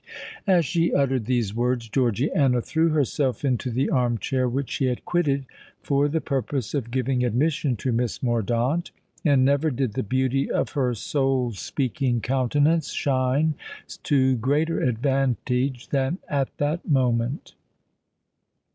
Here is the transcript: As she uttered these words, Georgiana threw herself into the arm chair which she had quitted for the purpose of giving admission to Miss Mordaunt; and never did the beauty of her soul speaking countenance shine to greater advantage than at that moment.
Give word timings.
As 0.47 0.65
she 0.65 0.91
uttered 0.91 1.25
these 1.25 1.53
words, 1.53 1.87
Georgiana 1.87 2.59
threw 2.59 2.89
herself 2.89 3.45
into 3.45 3.69
the 3.69 3.87
arm 3.91 4.17
chair 4.17 4.49
which 4.49 4.71
she 4.71 4.85
had 4.85 5.05
quitted 5.05 5.45
for 5.79 6.07
the 6.07 6.19
purpose 6.19 6.73
of 6.73 6.89
giving 6.89 7.23
admission 7.23 7.75
to 7.75 7.91
Miss 7.91 8.23
Mordaunt; 8.23 8.89
and 9.23 9.45
never 9.45 9.69
did 9.69 9.93
the 9.93 10.01
beauty 10.01 10.49
of 10.49 10.71
her 10.71 10.95
soul 10.95 11.51
speaking 11.51 12.19
countenance 12.19 12.91
shine 12.91 13.53
to 14.01 14.37
greater 14.37 14.79
advantage 14.81 15.89
than 15.89 16.17
at 16.27 16.57
that 16.57 16.89
moment. 16.89 17.53